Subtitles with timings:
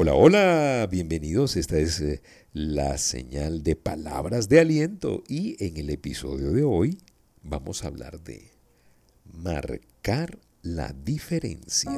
[0.00, 1.56] Hola, hola, bienvenidos.
[1.56, 7.02] Esta es eh, la señal de palabras de aliento y en el episodio de hoy
[7.42, 8.48] vamos a hablar de
[9.24, 11.90] marcar la diferencia.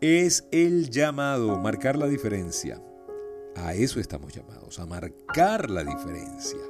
[0.00, 2.82] Es el llamado, marcar la diferencia.
[3.54, 6.60] A eso estamos llamados, a marcar la diferencia.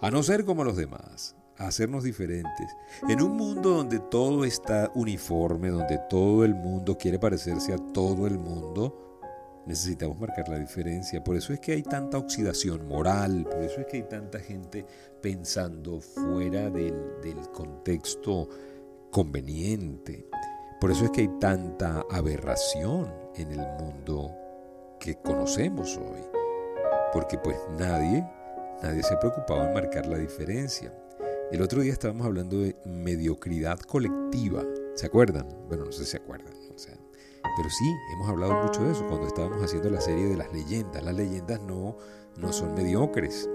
[0.00, 2.76] A no ser como los demás, hacernos diferentes.
[3.08, 8.26] En un mundo donde todo está uniforme, donde todo el mundo quiere parecerse a todo
[8.26, 9.04] el mundo,
[9.66, 11.22] necesitamos marcar la diferencia.
[11.22, 14.84] Por eso es que hay tanta oxidación moral, por eso es que hay tanta gente
[15.20, 18.48] pensando fuera del, del contexto
[19.10, 20.28] conveniente.
[20.80, 24.34] Por eso es que hay tanta aberración en el mundo
[25.00, 26.20] que conocemos hoy.
[27.12, 28.26] Porque pues nadie,
[28.82, 30.92] nadie se ha preocupado en marcar la diferencia.
[31.52, 34.64] El otro día estábamos hablando de mediocridad colectiva.
[34.94, 35.46] ¿Se acuerdan?
[35.68, 36.52] Bueno, no sé si se acuerdan.
[37.56, 41.04] pero sí, hemos hablado mucho de eso cuando estábamos haciendo la serie de las leyendas.
[41.04, 41.98] Las leyendas no,
[42.38, 43.48] no son mediocres.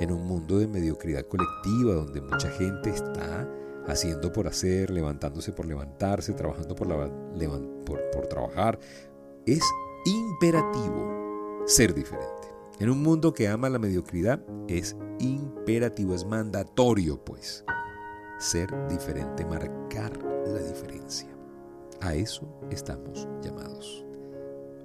[0.00, 3.48] En un mundo de mediocridad colectiva donde mucha gente está
[3.86, 6.88] haciendo por hacer, levantándose por levantarse, trabajando por,
[7.84, 8.78] por, por trabajar,
[9.46, 9.62] es
[10.04, 12.49] imperativo ser diferente.
[12.80, 17.62] En un mundo que ama la mediocridad es imperativo, es mandatorio, pues,
[18.38, 21.28] ser diferente, marcar la diferencia.
[22.00, 24.06] A eso estamos llamados.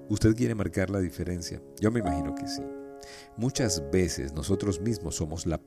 [0.10, 1.64] ¿Usted quiere marcar la diferencia?
[1.80, 2.62] Yo me imagino que sí.
[3.38, 5.62] Muchas veces nosotros mismos somos la,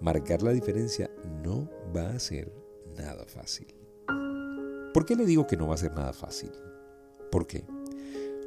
[0.00, 1.08] marcar la diferencia
[1.44, 2.52] no va a ser
[2.96, 3.81] nada fácil.
[4.92, 6.50] ¿Por qué le digo que no va a ser nada fácil?
[7.30, 7.64] ¿Por qué?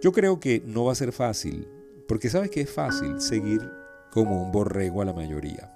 [0.01, 1.67] Yo creo que no va a ser fácil,
[2.07, 3.61] porque sabes que es fácil seguir
[4.11, 5.73] como un borrego a la mayoría.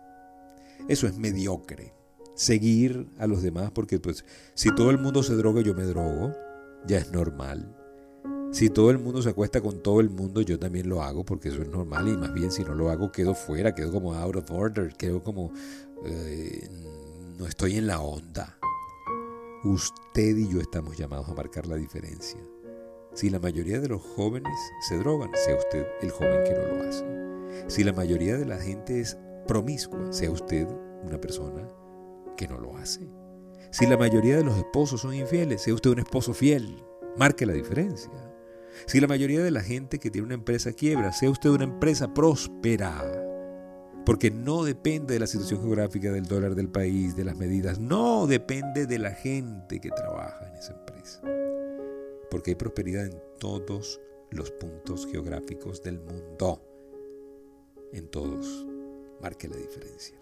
[0.88, 1.94] Eso es mediocre.
[2.36, 6.34] Seguir a los demás porque pues si todo el mundo se droga yo me drogo,
[6.88, 7.76] ya es normal.
[8.52, 11.50] Si todo el mundo se acuesta con todo el mundo, yo también lo hago porque
[11.50, 14.38] eso es normal y más bien si no lo hago quedo fuera, quedo como out
[14.38, 15.52] of order, quedo como
[16.06, 16.68] eh,
[17.38, 18.59] no estoy en la onda.
[19.64, 22.40] Usted y yo estamos llamados a marcar la diferencia.
[23.14, 26.84] Si la mayoría de los jóvenes se drogan, sea usted el joven que no lo
[26.88, 27.06] hace.
[27.68, 30.66] Si la mayoría de la gente es promiscua, sea usted
[31.04, 31.68] una persona
[32.38, 33.10] que no lo hace.
[33.72, 36.82] Si la mayoría de los esposos son infieles, sea usted un esposo fiel.
[37.18, 38.12] Marque la diferencia.
[38.86, 42.14] Si la mayoría de la gente que tiene una empresa quiebra, sea usted una empresa
[42.14, 43.19] próspera
[44.06, 48.28] porque no depende de la situación geográfica del dólar del país, de las medidas, no
[48.28, 51.22] depende de la gente que trabaja en esa empresa.
[52.30, 54.00] Porque hay prosperidad en todos
[54.32, 56.62] los puntos geográficos del mundo.
[57.92, 58.66] En todos.
[59.22, 60.20] Marque la diferencia.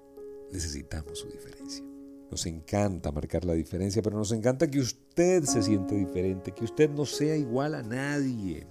[0.52, 1.86] Necesitamos su diferencia.
[2.32, 6.90] Nos encanta marcar la diferencia, pero nos encanta que usted se sienta diferente, que usted
[6.90, 8.68] no sea igual a nadie,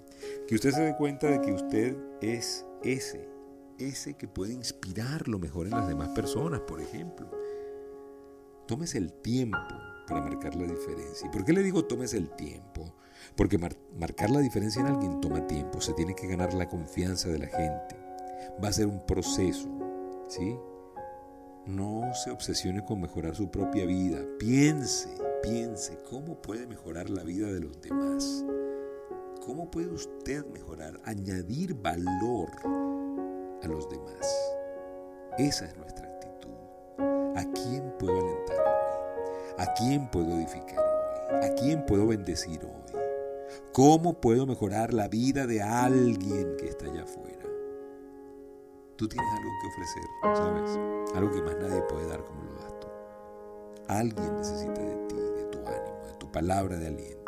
[0.46, 3.35] que usted se dé cuenta de que usted es ese
[3.78, 7.30] ese que puede inspirar lo mejor en las demás personas, por ejemplo.
[8.66, 9.58] Tómese el tiempo
[10.06, 11.26] para marcar la diferencia.
[11.26, 12.94] ¿Y por qué le digo tómese el tiempo?
[13.36, 17.38] Porque marcar la diferencia en alguien toma tiempo, se tiene que ganar la confianza de
[17.38, 17.96] la gente.
[18.62, 19.68] Va a ser un proceso,
[20.28, 20.56] ¿sí?
[21.66, 24.20] No se obsesione con mejorar su propia vida.
[24.38, 25.08] Piense,
[25.42, 28.44] piense cómo puede mejorar la vida de los demás.
[29.44, 32.50] ¿Cómo puede usted mejorar, añadir valor
[35.38, 36.50] Esa es nuestra actitud.
[37.36, 39.58] ¿A quién puedo alentar hoy?
[39.58, 41.46] ¿A quién puedo edificar hoy?
[41.46, 43.00] ¿A quién puedo bendecir hoy?
[43.72, 47.44] ¿Cómo puedo mejorar la vida de alguien que está allá afuera?
[48.96, 50.04] Tú tienes algo que ofrecer,
[50.36, 51.14] ¿sabes?
[51.14, 52.86] Algo que más nadie puede dar como lo das tú.
[53.88, 57.25] Alguien necesita de ti, de tu ánimo, de tu palabra de aliento.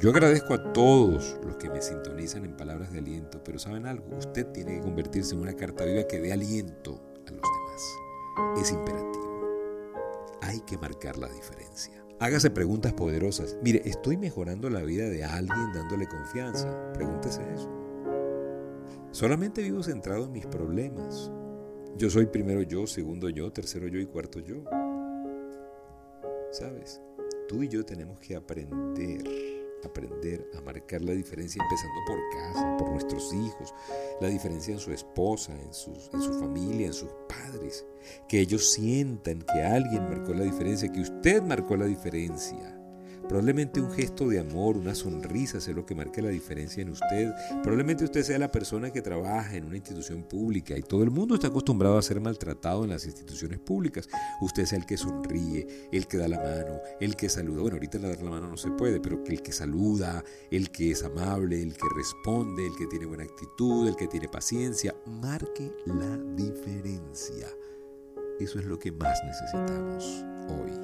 [0.00, 4.16] Yo agradezco a todos los que me sintonizan en palabras de aliento, pero ¿saben algo?
[4.16, 8.62] Usted tiene que convertirse en una carta viva que dé aliento a los demás.
[8.62, 10.38] Es imperativo.
[10.40, 12.02] Hay que marcar la diferencia.
[12.18, 13.58] Hágase preguntas poderosas.
[13.62, 16.94] Mire, ¿estoy mejorando la vida de alguien dándole confianza?
[16.94, 17.68] Pregúntese eso.
[19.10, 21.30] Solamente vivo centrado en mis problemas.
[21.98, 24.64] Yo soy primero yo, segundo yo, tercero yo y cuarto yo.
[26.52, 27.02] ¿Sabes?
[27.48, 32.90] Tú y yo tenemos que aprender aprender a marcar la diferencia empezando por casa, por
[32.90, 33.74] nuestros hijos,
[34.20, 37.86] la diferencia en su esposa, en, en su familia, en sus padres,
[38.28, 42.79] que ellos sientan que alguien marcó la diferencia, que usted marcó la diferencia.
[43.30, 47.32] Probablemente un gesto de amor, una sonrisa sea lo que marque la diferencia en usted.
[47.62, 51.36] Probablemente usted sea la persona que trabaja en una institución pública y todo el mundo
[51.36, 54.08] está acostumbrado a ser maltratado en las instituciones públicas.
[54.40, 57.60] Usted sea el que sonríe, el que da la mano, el que saluda.
[57.60, 61.04] Bueno, ahorita dar la mano no se puede, pero el que saluda, el que es
[61.04, 66.16] amable, el que responde, el que tiene buena actitud, el que tiene paciencia, marque la
[66.34, 67.46] diferencia.
[68.40, 70.79] Eso es lo que más necesitamos hoy.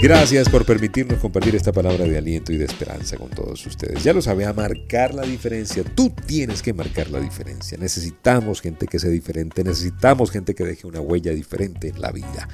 [0.00, 4.04] Gracias por permitirnos compartir esta palabra de aliento y de esperanza con todos ustedes.
[4.04, 5.82] Ya lo sabe, a marcar la diferencia.
[5.82, 7.76] Tú tienes que marcar la diferencia.
[7.76, 9.64] Necesitamos gente que sea diferente.
[9.64, 12.48] Necesitamos gente que deje una huella diferente en la vida.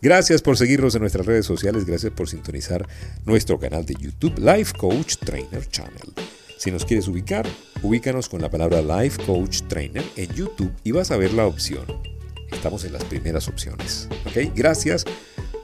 [0.00, 1.84] Gracias por seguirnos en nuestras redes sociales.
[1.84, 2.88] Gracias por sintonizar
[3.26, 6.14] nuestro canal de YouTube Life Coach Trainer Channel.
[6.56, 7.46] Si nos quieres ubicar,
[7.82, 11.84] ubícanos con la palabra Life Coach Trainer en YouTube y vas a ver la opción.
[12.50, 14.08] Estamos en las primeras opciones.
[14.24, 14.50] ¿Ok?
[14.54, 15.04] Gracias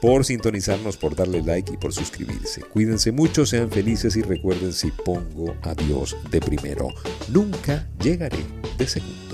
[0.03, 2.59] por sintonizarnos, por darle like y por suscribirse.
[2.59, 6.89] Cuídense mucho, sean felices y recuerden si pongo a Dios de primero,
[7.29, 8.43] nunca llegaré
[8.77, 9.32] de segundo.